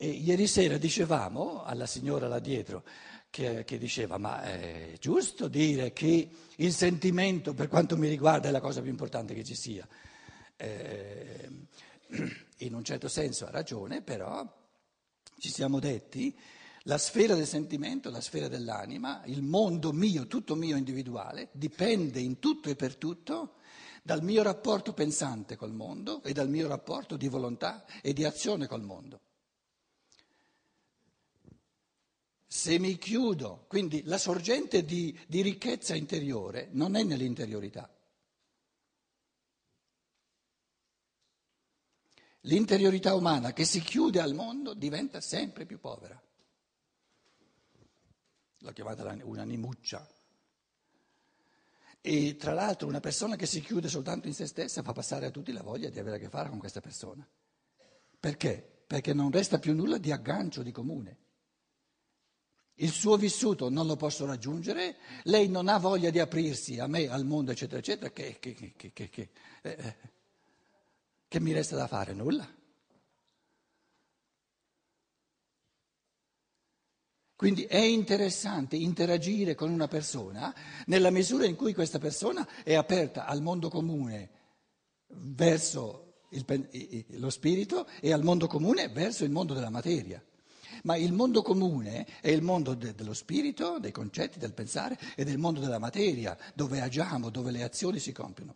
[0.00, 2.84] E ieri sera dicevamo alla signora là dietro
[3.30, 8.52] che, che, diceva, ma è giusto dire che il sentimento, per quanto mi riguarda, è
[8.52, 9.84] la cosa più importante che ci sia.
[10.54, 11.48] Eh,
[12.58, 14.46] in un certo senso ha ragione, però
[15.36, 16.32] ci siamo detti,
[16.84, 22.38] la sfera del sentimento, la sfera dell'anima, il mondo mio, tutto mio individuale, dipende in
[22.38, 23.54] tutto e per tutto
[24.04, 28.68] dal mio rapporto pensante col mondo e dal mio rapporto di volontà e di azione
[28.68, 29.22] col mondo.
[32.50, 37.94] Se mi chiudo, quindi la sorgente di, di ricchezza interiore non è nell'interiorità.
[42.42, 46.18] L'interiorità umana che si chiude al mondo diventa sempre più povera.
[48.60, 50.08] L'ho chiamata un'animuccia.
[52.00, 55.30] E tra l'altro una persona che si chiude soltanto in se stessa fa passare a
[55.30, 57.28] tutti la voglia di avere a che fare con questa persona.
[58.18, 58.84] Perché?
[58.86, 61.26] Perché non resta più nulla di aggancio, di comune
[62.80, 67.08] il suo vissuto non lo posso raggiungere, lei non ha voglia di aprirsi a me,
[67.08, 69.28] al mondo, eccetera, eccetera, che, che, che, che
[69.62, 69.94] eh,
[71.28, 72.12] eh mi resta da fare?
[72.12, 72.56] Nulla.
[77.38, 80.52] Quindi è interessante interagire con una persona
[80.86, 84.30] nella misura in cui questa persona è aperta al mondo comune
[85.06, 90.20] verso il, lo spirito e al mondo comune verso il mondo della materia.
[90.84, 95.24] Ma il mondo comune è il mondo de- dello spirito, dei concetti, del pensare e
[95.24, 98.54] del mondo della materia, dove agiamo, dove le azioni si compiono.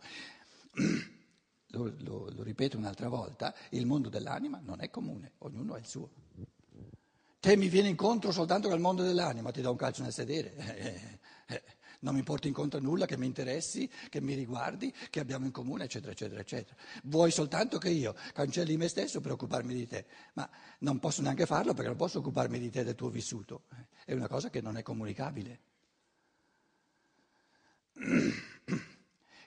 [1.67, 5.87] Lo, lo, lo ripeto un'altra volta, il mondo dell'anima non è comune, ognuno ha il
[5.87, 6.09] suo.
[7.39, 11.19] Te mi vieni incontro soltanto col mondo dell'anima, ti do un calcio nel sedere.
[12.03, 15.51] Non mi porti incontro a nulla che mi interessi, che mi riguardi, che abbiamo in
[15.51, 16.75] comune, eccetera, eccetera, eccetera.
[17.03, 21.45] Vuoi soltanto che io cancelli me stesso per occuparmi di te, ma non posso neanche
[21.45, 23.63] farlo perché non posso occuparmi di te del tuo vissuto.
[24.05, 25.59] È una cosa che non è comunicabile.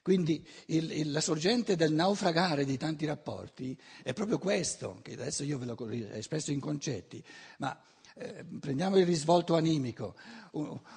[0.01, 5.43] Quindi il, il, la sorgente del naufragare di tanti rapporti è proprio questo, che adesso
[5.43, 7.23] io ve l'ho espresso in concetti,
[7.59, 7.79] ma
[8.19, 10.17] eh, prendiamo il risvolto animico,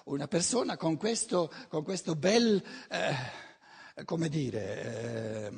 [0.05, 5.51] una persona con questo, con questo bel, eh, come dire,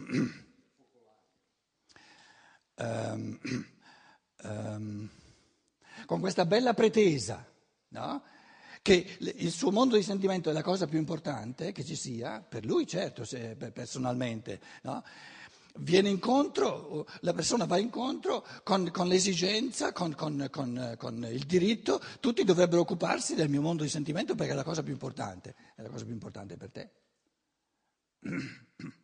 [2.75, 3.39] eh, um,
[6.07, 7.47] con questa bella pretesa,
[7.89, 8.23] no?
[8.81, 12.65] che il suo mondo di sentimento è la cosa più importante che ci sia, per
[12.65, 13.23] lui certo,
[13.71, 15.03] personalmente, no?
[15.79, 22.43] Viene incontro, la persona va incontro con, con l'esigenza, con, con, con, il diritto, tutti
[22.43, 25.89] dovrebbero occuparsi del mio mondo di sentimento perché è la cosa più importante, è la
[25.89, 26.91] cosa più importante per te.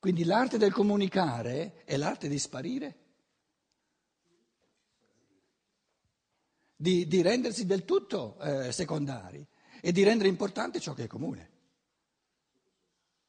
[0.00, 2.96] Quindi l'arte del comunicare è l'arte di sparire,
[6.74, 9.46] di, di rendersi del tutto eh, secondari
[9.82, 11.50] e di rendere importante ciò che è comune,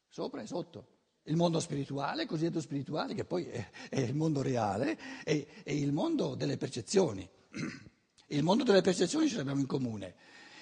[0.08, 0.92] sopra e sotto
[1.24, 5.92] il mondo spirituale, cosiddetto spirituale, che poi è, è il mondo reale, è, è, il
[5.92, 7.28] mondo delle percezioni.
[8.32, 10.14] Il mondo delle percezioni ce l'abbiamo in comune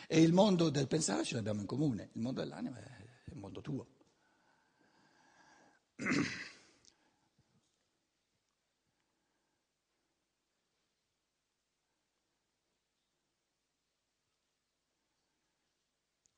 [0.08, 2.10] e il mondo del pensare ce l'abbiamo in comune.
[2.14, 3.86] Il mondo dell'anima è il mondo tuo.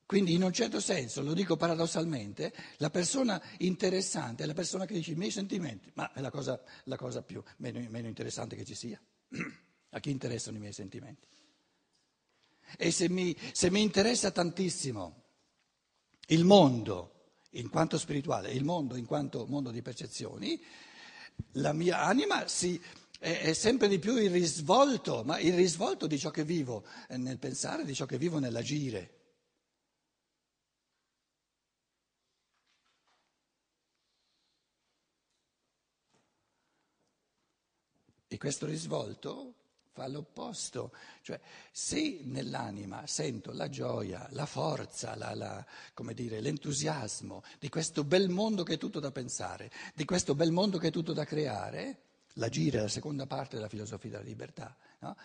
[0.05, 4.93] Quindi in un certo senso, lo dico paradossalmente, la persona interessante è la persona che
[4.93, 8.65] dice i miei sentimenti, ma è la cosa, la cosa più, meno, meno interessante che
[8.65, 9.01] ci sia.
[9.95, 11.27] A chi interessano i miei sentimenti?
[12.77, 15.21] E se mi, se mi interessa tantissimo
[16.27, 17.11] il mondo
[17.51, 20.61] in quanto spirituale, il mondo in quanto mondo di percezioni,
[21.53, 22.81] la mia anima si,
[23.19, 27.37] è, è, sempre di più il risvolto, ma il risvolto di ciò che vivo nel
[27.37, 29.22] pensare, di ciò che vivo nell'agire.
[38.43, 39.53] Questo risvolto
[39.93, 40.91] fa l'opposto,
[41.21, 41.39] cioè
[41.71, 45.65] se nell'anima sento la gioia, la forza, la, la,
[46.11, 50.77] dire, l'entusiasmo di questo bel mondo che è tutto da pensare, di questo bel mondo
[50.77, 52.01] che è tutto da creare,
[52.33, 55.15] l'agire è la seconda parte della filosofia della libertà, no?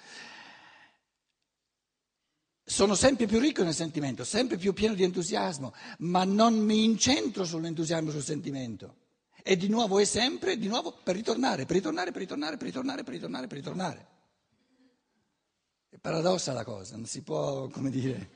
[2.62, 7.44] sono sempre più ricco nel sentimento, sempre più pieno di entusiasmo, ma non mi incentro
[7.44, 9.06] sull'entusiasmo, sul sentimento
[9.49, 13.03] e di nuovo e sempre, di nuovo per ritornare, per ritornare, per ritornare, per ritornare,
[13.03, 14.06] per ritornare, per ritornare.
[15.89, 18.31] È paradossa la cosa, non si può, come dire...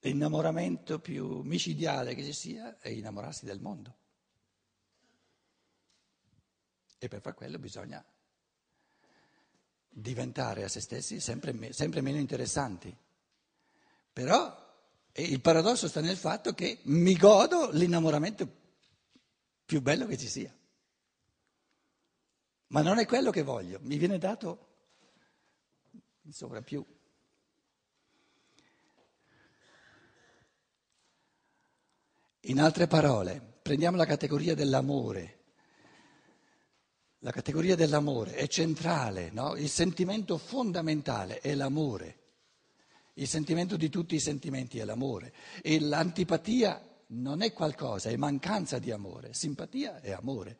[0.00, 4.03] L'innamoramento più micidiale che ci sia è innamorarsi del mondo.
[7.04, 8.02] E per far quello bisogna
[9.90, 12.96] diventare a se stessi sempre, sempre meno interessanti.
[14.10, 14.62] Però
[15.12, 18.48] il paradosso sta nel fatto che mi godo l'innamoramento
[19.66, 20.56] più bello che ci sia.
[22.68, 24.68] Ma non è quello che voglio, mi viene dato
[26.22, 26.84] in sovrappiù.
[32.46, 35.43] In altre parole, prendiamo la categoria dell'amore.
[37.24, 39.56] La categoria dell'amore è centrale, no?
[39.56, 42.18] il sentimento fondamentale è l'amore.
[43.14, 45.32] Il sentimento di tutti i sentimenti è l'amore
[45.62, 49.32] e l'antipatia non è qualcosa, è mancanza di amore.
[49.32, 50.58] Simpatia è amore.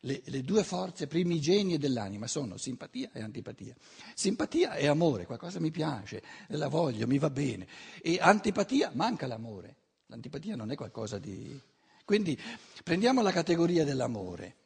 [0.00, 3.74] Le, le, due forze primigenie dell'anima sono simpatia e antipatia.
[4.14, 7.66] Simpatia è amore, qualcosa mi piace, la voglio, mi va bene.
[8.02, 9.76] E antipatia manca l'amore.
[10.08, 11.58] L'antipatia non è qualcosa di...
[12.04, 12.38] Quindi
[12.84, 14.56] prendiamo la categoria dell'amore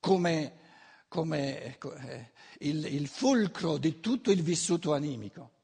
[0.00, 0.52] come,
[1.08, 5.56] come eh, il, il fulcro di tutto il vissuto animico,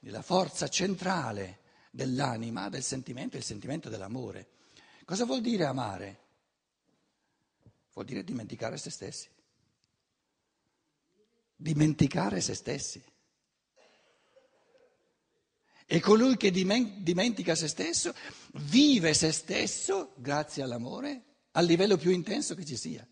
[0.00, 1.60] la forza centrale
[1.90, 4.48] dell'anima, del sentimento, il sentimento dell'amore.
[5.04, 6.20] Cosa vuol dire amare?
[7.92, 9.28] Vuol dire dimenticare se stessi.
[11.56, 13.02] Dimenticare se stessi.
[15.86, 18.14] E colui che dimentica se stesso
[18.54, 21.22] vive se stesso, grazie all'amore,
[21.52, 23.06] al livello più intenso che ci sia,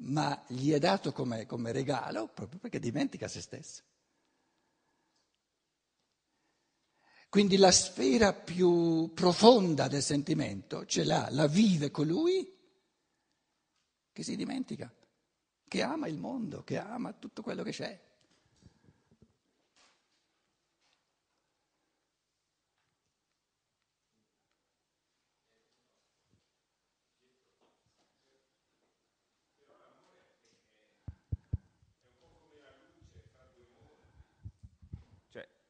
[0.00, 3.82] ma gli è dato come, come regalo proprio perché dimentica se stesso.
[7.28, 12.56] Quindi la sfera più profonda del sentimento ce l'ha, la vive colui
[14.12, 14.92] che si dimentica,
[15.68, 18.07] che ama il mondo, che ama tutto quello che c'è.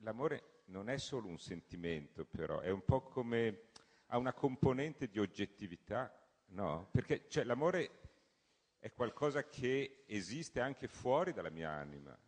[0.09, 3.67] L'amore non è solo un sentimento, però, è un po' come
[4.07, 6.11] ha una componente di oggettività,
[6.47, 6.89] no?
[6.91, 7.91] Perché cioè, l'amore
[8.79, 12.19] è qualcosa che esiste anche fuori dalla mia anima.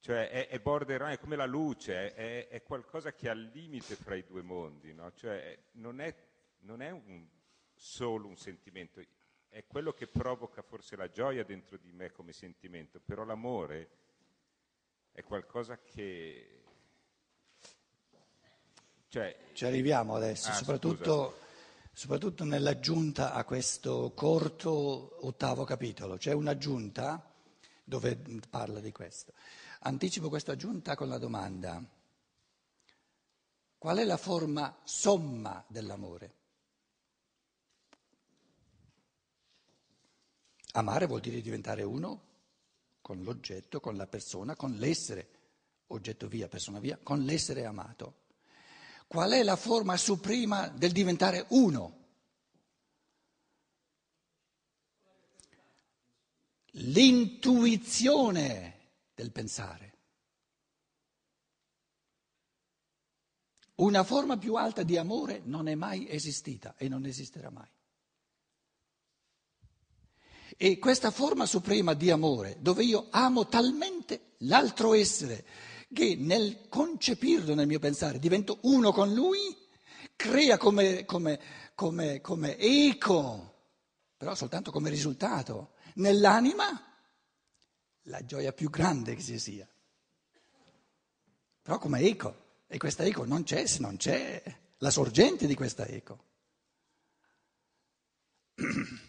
[0.00, 3.94] Cioè è, è borderline, è come la luce, è, è, qualcosa che è al limite
[3.94, 5.12] fra i due mondi, no?
[5.12, 6.14] Cioè non è,
[6.60, 7.26] non è un,
[7.72, 9.00] solo un sentimento,
[9.48, 14.02] è quello che provoca forse la gioia dentro di me come sentimento, però l'amore
[15.14, 16.62] è qualcosa che...
[19.08, 19.36] Cioè...
[19.52, 21.38] Ci arriviamo adesso, ah, soprattutto,
[21.92, 26.16] soprattutto, nell'aggiunta a questo corto ottavo capitolo.
[26.16, 27.32] C'è un'aggiunta
[27.84, 28.20] dove
[28.50, 29.32] parla di questo.
[29.80, 31.80] Anticipo questa aggiunta con la domanda.
[33.78, 36.34] Qual è la forma somma dell'amore?
[40.72, 42.32] Amare vuol dire diventare uno
[43.04, 45.28] con l'oggetto, con la persona, con l'essere,
[45.88, 48.22] oggetto via, persona via, con l'essere amato.
[49.06, 51.98] Qual è la forma suprema del diventare uno?
[56.70, 59.98] L'intuizione del pensare.
[63.74, 67.68] Una forma più alta di amore non è mai esistita e non esisterà mai.
[70.56, 75.44] E questa forma suprema di amore, dove io amo talmente l'altro essere
[75.92, 79.56] che nel concepirlo nel mio pensare divento uno con lui,
[80.16, 81.40] crea come, come,
[81.74, 83.54] come, come eco,
[84.16, 86.66] però soltanto come risultato, nell'anima
[88.02, 89.68] la gioia più grande che ci sia.
[91.62, 94.42] Però come eco, e questa eco non c'è se non c'è
[94.78, 96.24] la sorgente di questa eco.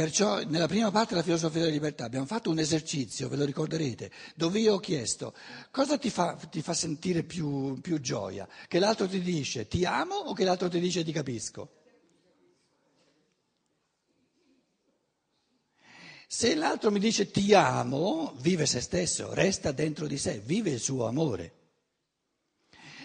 [0.00, 4.10] Perciò nella prima parte della filosofia della libertà abbiamo fatto un esercizio, ve lo ricorderete,
[4.34, 5.34] dove io ho chiesto
[5.70, 8.48] cosa ti fa, ti fa sentire più, più gioia?
[8.66, 11.72] Che l'altro ti dice ti amo o che l'altro ti dice ti capisco?
[16.26, 20.80] Se l'altro mi dice ti amo, vive se stesso, resta dentro di sé, vive il
[20.80, 21.59] suo amore.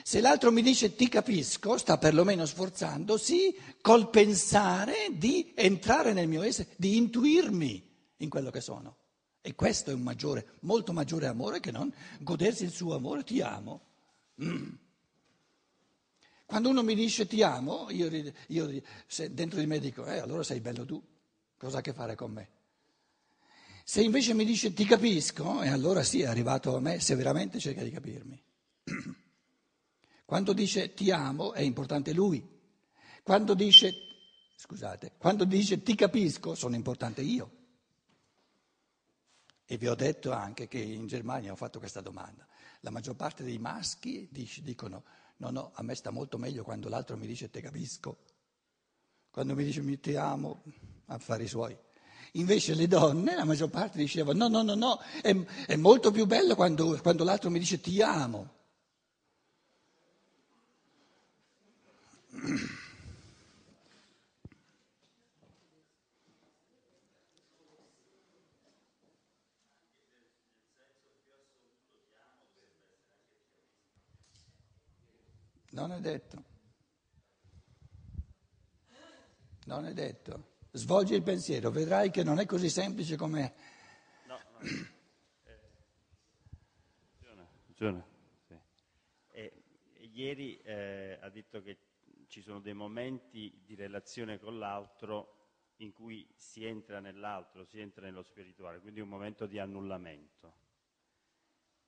[0.07, 6.43] Se l'altro mi dice ti capisco, sta perlomeno sforzandosi col pensare di entrare nel mio
[6.43, 8.97] essere, di intuirmi in quello che sono.
[9.41, 13.41] E questo è un maggiore, molto maggiore amore che non godersi il suo amore, ti
[13.41, 13.81] amo.
[14.43, 14.73] Mm.
[16.45, 18.07] Quando uno mi dice ti amo, io,
[18.49, 18.81] io
[19.31, 21.03] dentro di me dico, eh, allora sei bello tu,
[21.57, 22.49] cosa ha a che fare con me?
[23.83, 27.57] Se invece mi dice ti capisco, e allora sì, è arrivato a me se veramente
[27.57, 28.43] cerca di capirmi.
[30.25, 32.43] Quando dice ti amo è importante lui.
[33.21, 33.93] Quando dice,
[34.55, 37.51] scusate, quando dice ti capisco sono importante io.
[39.65, 42.45] E vi ho detto anche che in Germania ho fatto questa domanda.
[42.81, 45.03] La maggior parte dei maschi dicono
[45.37, 48.17] no, no, a me sta molto meglio quando l'altro mi dice ti capisco.
[49.29, 50.63] Quando mi dice mi ti amo,
[51.07, 51.77] affari suoi.
[52.33, 55.35] Invece le donne, la maggior parte dicevano no, no, no, no, è,
[55.67, 58.54] è molto più bello quando, quando l'altro mi dice ti amo.
[75.71, 76.43] Non è detto.
[79.65, 80.53] Non è detto.
[80.71, 83.53] Svolgi il pensiero, vedrai che non è così semplice come...
[84.27, 84.59] No, no.
[85.45, 85.59] Eh,
[87.65, 88.05] funziona,
[88.47, 88.55] Sì.
[89.31, 89.63] E,
[90.13, 91.77] ieri eh, ha detto che
[92.27, 95.33] ci sono dei momenti di relazione con l'altro
[95.77, 100.53] in cui si entra nell'altro, si entra nello spirituale, quindi un momento di annullamento.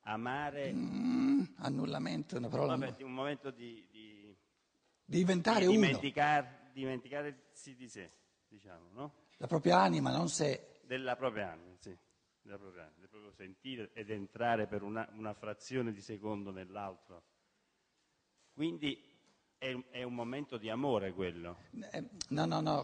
[0.01, 0.74] Amare...
[0.74, 2.75] Mm, annullamento è una parola...
[2.75, 3.86] Vabbè, un momento di...
[3.89, 4.36] di
[5.06, 5.86] diventare di uno.
[5.86, 8.12] Dimenticar, dimenticarsi di sé
[8.48, 9.13] diciamo, no?
[9.38, 10.79] La propria anima, non sé.
[10.84, 11.96] Della propria anima, sì.
[12.41, 17.24] Della propria anima, del proprio sentire ed entrare per una, una frazione di secondo nell'altro.
[18.53, 19.07] Quindi
[19.58, 21.58] è, è, un momento di amore quello.
[21.92, 22.84] Eh, no, no, no,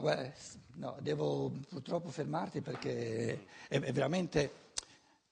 [0.75, 4.71] no devo purtroppo fermarti perché è, è veramente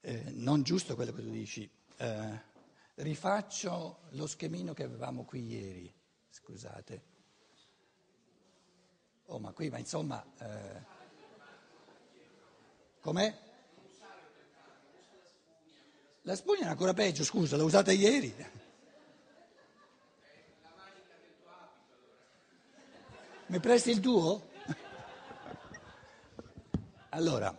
[0.02, 1.70] eh, non giusto quello che tu dici.
[1.98, 2.50] Eh,
[2.96, 5.94] rifaccio lo schemino che avevamo qui ieri,
[6.30, 7.10] scusate.
[9.26, 10.24] Oh, ma qui, ma insomma...
[10.40, 11.00] Eh,
[13.00, 13.50] com'è?
[16.24, 18.36] La spugna è ancora peggio, scusa, l'ho usata ieri.
[23.52, 24.50] Mi presti il tuo?
[27.10, 27.54] Allora,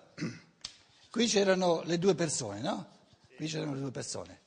[1.11, 2.89] qui c'erano le due persone, no?
[3.37, 4.41] Qui c'erano le due persone.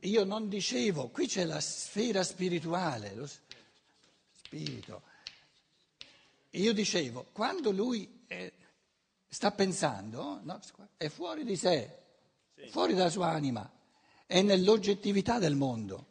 [0.00, 3.30] Io non dicevo, qui c'è la sfera spirituale, lo,
[4.32, 5.02] spirito.
[6.50, 8.52] Io dicevo, quando lui è,
[9.28, 10.58] sta pensando, no,
[10.96, 11.98] è fuori di sé,
[12.56, 12.66] sì.
[12.70, 13.70] fuori dalla sua anima,
[14.26, 16.06] è nell'oggettività del mondo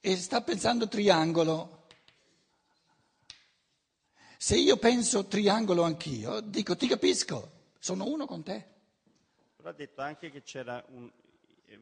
[0.00, 1.82] e sta pensando triangolo.
[4.36, 8.72] Se io penso triangolo anch'io, dico ti capisco, sono uno con te.
[9.56, 11.10] Però ha detto anche che c'era un,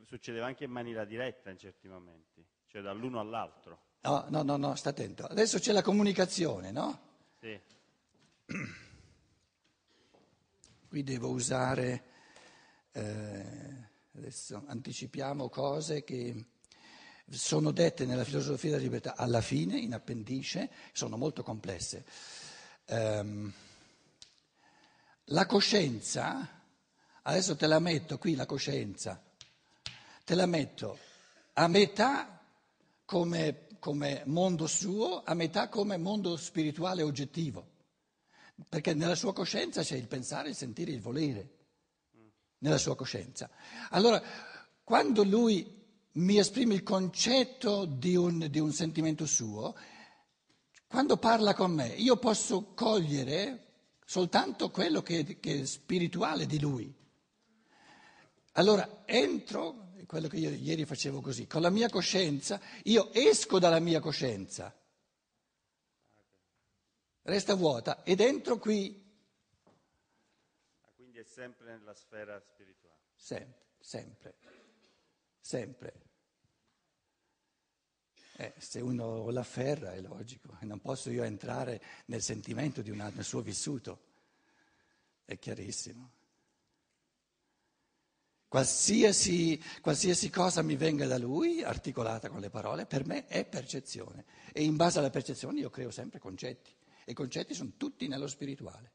[0.07, 3.91] succedeva anche in maniera diretta in certi momenti, cioè dall'uno all'altro.
[4.03, 5.25] No, no, no, no, sta attento.
[5.25, 7.01] Adesso c'è la comunicazione, no?
[7.41, 7.61] Sì.
[10.89, 12.05] Qui devo usare,
[12.93, 16.47] eh, adesso anticipiamo cose che
[17.33, 22.05] sono dette nella filosofia della libertà alla fine, in appendice, sono molto complesse.
[22.87, 23.53] Um,
[25.27, 26.63] la coscienza,
[27.23, 29.23] adesso te la metto qui la coscienza,
[30.25, 30.99] te la metto
[31.55, 32.41] a metà
[33.05, 37.71] come come mondo suo, a metà come mondo spirituale oggettivo.
[38.69, 41.57] Perché nella sua coscienza c'è il pensare, il sentire, il volere.
[42.59, 43.51] Nella sua coscienza.
[43.91, 44.23] Allora,
[44.85, 45.82] quando lui
[46.13, 49.75] mi esprime il concetto di un, di un sentimento suo,
[50.87, 53.71] quando parla con me, io posso cogliere
[54.05, 56.95] soltanto quello che, che è spirituale di lui.
[58.53, 63.79] Allora entro quello che io ieri facevo così, con la mia coscienza, io esco dalla
[63.79, 64.79] mia coscienza,
[67.23, 69.03] resta vuota ed entro qui.
[70.95, 73.01] Quindi è sempre nella sfera spirituale.
[73.15, 74.35] Sempre, sempre,
[75.43, 75.93] sempre.
[78.37, 83.17] Eh, se uno l'afferra è logico, non posso io entrare nel sentimento di un altro,
[83.17, 84.01] nel suo vissuto,
[85.27, 86.21] è chiarissimo.
[88.49, 94.25] Qualsiasi, qualsiasi, cosa mi venga da lui, articolata con le parole, per me è percezione.
[94.53, 96.75] E in base alla percezione io creo sempre concetti.
[97.05, 98.93] E i concetti sono tutti nello spirituale.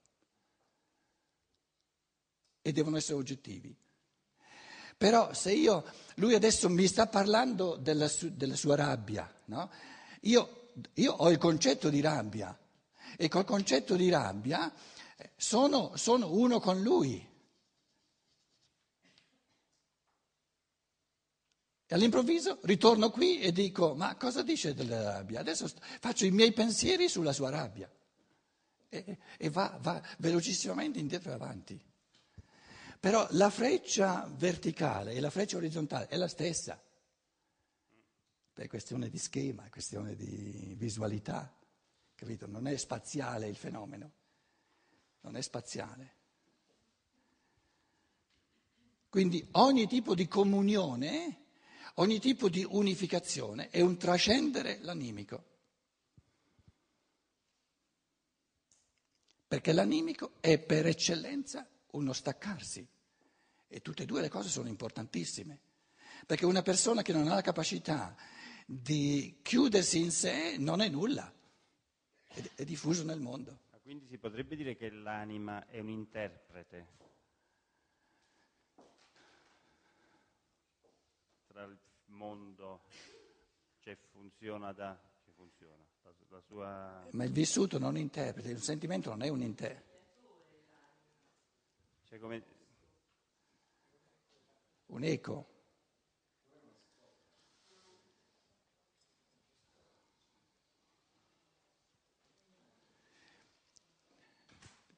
[2.61, 3.75] E devono essere oggettivi.
[4.97, 5.85] Però se io,
[6.15, 9.69] lui adesso mi sta parlando della, su, della sua rabbia, no?
[10.21, 12.57] io, io, ho il concetto di rabbia
[13.15, 14.73] e col concetto di rabbia
[15.15, 17.25] eh, sono, sono uno con lui.
[21.89, 25.39] E all'improvviso ritorno qui e dico, ma cosa dice della rabbia?
[25.41, 27.89] Adesso faccio i miei pensieri sulla sua rabbia.
[28.89, 31.79] e, e va, va velocissimamente indietro e avanti.
[32.99, 36.81] Però la freccia verticale e la freccia orizzontale è la stessa.
[38.53, 41.55] È questione di schema, è questione di visualità,
[42.15, 42.47] capito?
[42.47, 44.11] Non è spaziale il fenomeno,
[45.21, 46.15] non è spaziale.
[49.09, 51.45] Quindi ogni tipo di comunione,
[51.95, 55.45] ogni tipo di unificazione è un trascendere l'animico.
[59.47, 62.87] Perché l'animico è per eccellenza uno staccarsi.
[63.69, 65.59] E tutte e due le cose sono importantissime.
[66.25, 68.15] Perché una persona che non ha la capacità
[68.65, 71.31] di chiudersi in sé non è nulla,
[72.27, 73.65] è, è diffuso nel mondo.
[73.81, 76.87] Quindi si potrebbe dire che l'anima è un interprete
[81.47, 81.77] tra il
[82.07, 82.81] mondo,
[83.79, 84.99] cioè funziona da...
[85.23, 87.07] Cioè funziona, la, la sua...
[87.11, 89.96] Ma il vissuto non interpreta, il sentimento non è un interprete.
[92.07, 92.43] Cioè come...
[94.87, 95.55] Un eco.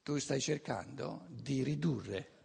[0.04, 2.38] Tu stai cercando di ridurre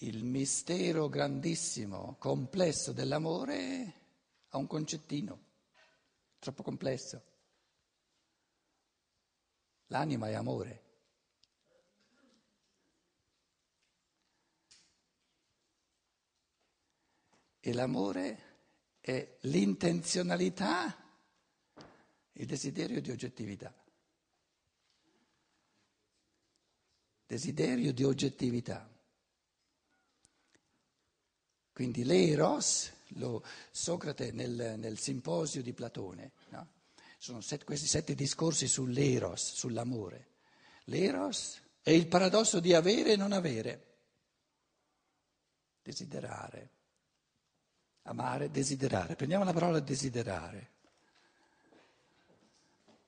[0.00, 3.94] il mistero grandissimo, complesso dell'amore
[4.48, 5.46] a un concettino
[6.38, 7.22] troppo complesso.
[9.86, 10.87] L'anima è amore.
[17.60, 18.48] E l'amore
[19.00, 20.96] è l'intenzionalità,
[22.32, 23.74] il desiderio di oggettività.
[27.26, 28.88] Desiderio di oggettività.
[31.72, 36.68] Quindi l'eros, lo, Socrate nel, nel, simposio di Platone, no?
[37.18, 40.26] sono set, questi sette discorsi sull'eros, sull'amore.
[40.84, 43.98] L'eros è il paradosso di avere e non avere,
[45.82, 46.77] desiderare,
[48.08, 49.14] amare, desiderare.
[49.14, 50.70] Prendiamo la parola desiderare.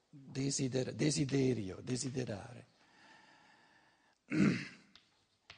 [0.08, 2.66] Desider, desiderio, desiderare.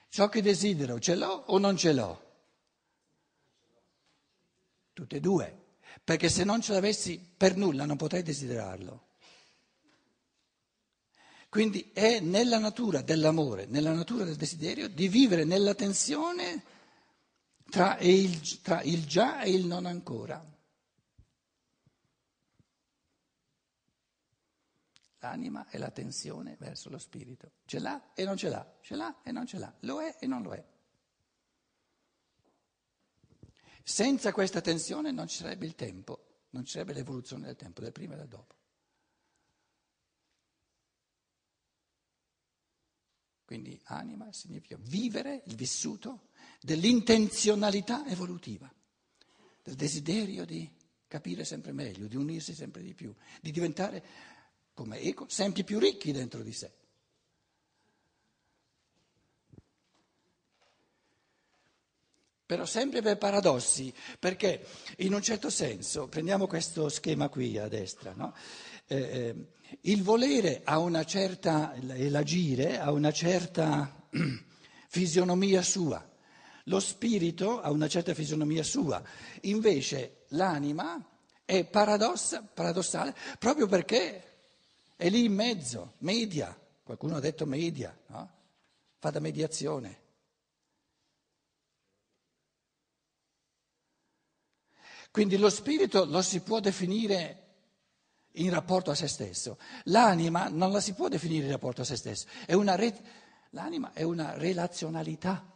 [0.08, 2.30] Ciò che desidero ce l'ho o non ce l'ho?
[4.92, 5.60] Tutte e due.
[6.04, 9.08] Perché se non ce l'avessi per nulla non potrei desiderarlo.
[11.48, 16.62] Quindi è nella natura dell'amore, nella natura del desiderio, di vivere nella tensione
[17.72, 20.46] tra il, tra il già e il non ancora.
[25.20, 27.52] L'anima è la tensione verso lo spirito.
[27.64, 30.26] Ce l'ha e non ce l'ha, ce l'ha e non ce l'ha, lo è e
[30.26, 30.62] non lo è.
[33.82, 37.92] Senza questa tensione non ci sarebbe il tempo, non ci sarebbe l'evoluzione del tempo, del
[37.92, 38.54] prima e del dopo.
[43.52, 46.28] Quindi anima significa vivere il vissuto
[46.62, 48.72] dell'intenzionalità evolutiva,
[49.62, 50.66] del desiderio di
[51.06, 54.02] capire sempre meglio, di unirsi sempre di più, di diventare
[54.72, 56.72] come eco sempre più ricchi dentro di sé.
[62.52, 64.66] però sempre per paradossi, perché
[64.98, 68.34] in un certo senso, prendiamo questo schema qui a destra, no?
[68.92, 69.46] Eh, eh
[69.82, 74.06] il volere ha una certa, e l'agire ha una certa
[74.88, 76.06] fisionomia sua,
[76.64, 79.02] lo spirito ha una certa fisionomia sua,
[79.42, 81.04] invece l'anima
[81.44, 84.22] è paradossa, paradossale proprio perché
[84.94, 88.30] è lì in mezzo, media, qualcuno ha detto media, no?
[88.98, 90.00] fa da mediazione.
[95.10, 97.41] Quindi lo spirito lo si può definire
[98.36, 101.96] in rapporto a se stesso, l'anima non la si può definire in rapporto a se
[101.96, 103.04] stesso, è re...
[103.50, 105.50] l'anima è una relazionalità,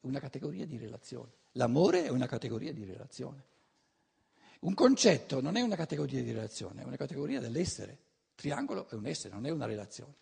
[0.00, 1.32] una categoria di relazione.
[1.52, 3.44] L'amore è una categoria di relazione.
[4.60, 7.98] Un concetto non è una categoria di relazione, è una categoria dell'essere.
[8.34, 10.14] Triangolo è un essere, non è una relazione.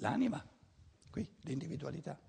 [0.00, 0.44] L'anima,
[1.10, 2.27] qui, l'individualità.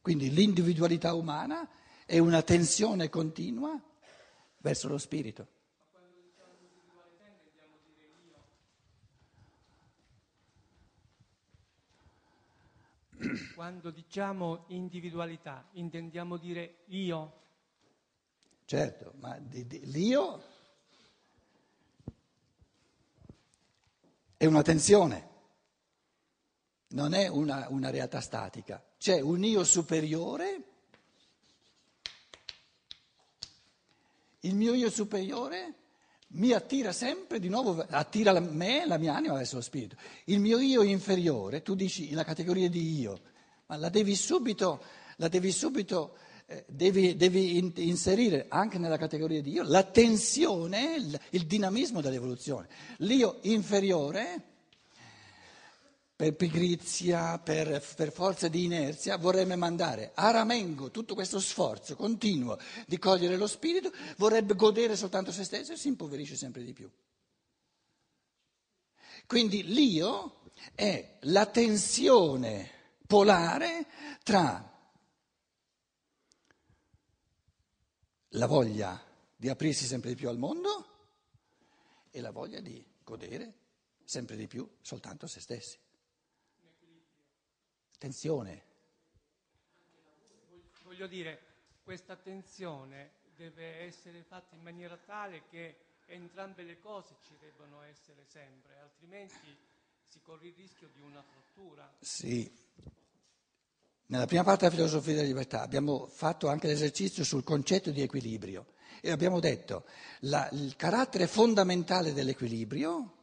[0.00, 1.68] Quindi l'individualità umana
[2.06, 3.80] è una tensione continua
[4.58, 5.48] verso lo spirito.
[13.54, 17.40] Quando diciamo individualità intendiamo dire io?
[18.64, 20.42] Certo, ma di, di, l'io
[24.36, 25.31] è una tensione
[26.92, 30.62] non è una, una realtà statica, c'è un io superiore,
[34.40, 35.74] il mio io superiore
[36.34, 39.96] mi attira sempre di nuovo, attira me, la mia anima verso lo spirito.
[40.24, 43.20] Il mio io inferiore, tu dici la categoria di io,
[43.66, 44.82] ma la devi subito,
[45.16, 51.20] la devi, subito eh, devi, devi, inserire anche nella categoria di io la tensione, il,
[51.30, 52.68] il dinamismo dell'evoluzione.
[52.98, 54.51] L'io inferiore
[56.22, 62.60] per pigrizia, per, per, forza di inerzia, vorrebbe mandare a Ramengo tutto questo sforzo continuo
[62.86, 66.88] di cogliere lo spirito, vorrebbe godere soltanto se stesso e si impoverisce sempre di più.
[69.26, 70.42] Quindi l'io
[70.76, 72.70] è la tensione
[73.04, 73.86] polare
[74.22, 74.70] tra
[78.28, 79.04] la voglia
[79.34, 80.86] di aprirsi sempre di più al mondo
[82.12, 83.54] e la voglia di godere
[84.04, 85.82] sempre di più soltanto se stessi
[88.02, 88.62] tensione.
[90.82, 91.40] Voglio dire,
[91.84, 98.24] questa tensione deve essere fatta in maniera tale che entrambe le cose ci debbano essere
[98.26, 99.56] sempre, altrimenti
[100.08, 101.88] si corre il rischio di una frattura.
[102.00, 102.50] Sì.
[104.06, 108.74] Nella prima parte della filosofia della libertà abbiamo fatto anche l'esercizio sul concetto di equilibrio
[109.00, 109.84] e abbiamo detto
[110.22, 113.21] la, il carattere fondamentale dell'equilibrio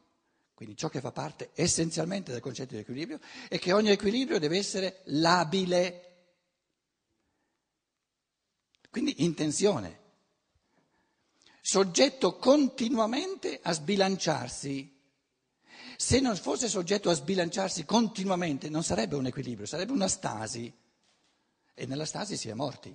[0.60, 3.18] quindi ciò che fa parte essenzialmente del concetto di equilibrio
[3.48, 6.34] è che ogni equilibrio deve essere labile,
[8.90, 10.00] quindi in tensione,
[11.62, 15.00] soggetto continuamente a sbilanciarsi.
[15.96, 20.70] Se non fosse soggetto a sbilanciarsi continuamente non sarebbe un equilibrio, sarebbe una stasi
[21.72, 22.94] e nella stasi si è morti.